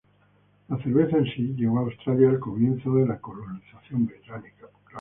La 0.69 0.81
cerveza 0.81 1.17
en 1.19 1.25
sí 1.25 1.53
llegó 1.55 1.77
a 1.77 1.81
Australia 1.81 2.27
al 2.29 2.39
comienzo 2.39 2.91
de 2.95 3.05
la 3.05 3.19
colonización 3.19 4.07
británica. 4.07 4.65